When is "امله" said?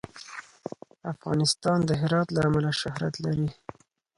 2.47-2.71